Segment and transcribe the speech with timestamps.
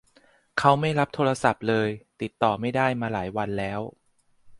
[0.59, 1.89] เขาไม่รับโทรศัพท์เลย
[2.21, 3.79] ติดต่อไม่ได้มาหลายวันแล้ว